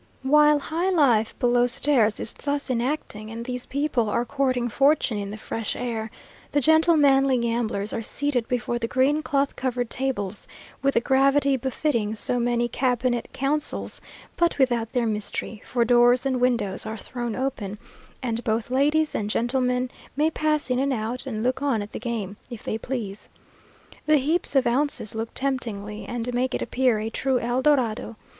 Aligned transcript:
While 0.23 0.57
"high 0.57 0.89
life 0.89 1.37
below 1.37 1.67
stairs" 1.67 2.19
is 2.19 2.33
thus 2.33 2.71
enacting, 2.71 3.29
and 3.29 3.45
these 3.45 3.67
people 3.67 4.09
are 4.09 4.25
courting 4.25 4.67
fortune 4.67 5.19
in 5.19 5.29
the 5.29 5.37
fresh 5.37 5.75
air, 5.75 6.09
the 6.53 6.59
gentlemanly 6.59 7.37
gamblers 7.37 7.93
are 7.93 8.01
seated 8.01 8.47
before 8.47 8.79
the 8.79 8.87
green 8.87 9.21
cloth 9.21 9.55
covered 9.55 9.91
tables, 9.91 10.47
with 10.81 10.95
the 10.95 11.01
gravity 11.01 11.55
befitting 11.55 12.15
so 12.15 12.39
many 12.39 12.67
cabinet 12.67 13.27
councils; 13.31 14.01
but 14.37 14.57
without 14.57 14.91
their 14.91 15.05
mystery, 15.05 15.61
for 15.63 15.85
doors 15.85 16.25
and 16.25 16.41
windows 16.41 16.83
are 16.87 16.97
thrown 16.97 17.35
open, 17.35 17.77
and 18.23 18.43
both 18.43 18.71
ladies 18.71 19.13
and 19.13 19.29
gentlemen 19.29 19.91
may 20.17 20.31
pass 20.31 20.71
in 20.71 20.79
and 20.79 20.93
out, 20.93 21.27
and 21.27 21.43
look 21.43 21.61
on 21.61 21.83
at 21.83 21.91
the 21.91 21.99
game, 21.99 22.37
if 22.49 22.63
they 22.63 22.75
please. 22.79 23.29
The 24.07 24.17
heaps 24.17 24.55
of 24.55 24.65
ounces 24.65 25.13
look 25.13 25.29
temptingly, 25.35 26.07
and 26.07 26.33
make 26.33 26.55
it 26.55 26.61
appear 26.63 26.97
a 26.97 27.11
true 27.11 27.39
El 27.39 27.61
Dorado. 27.61 28.15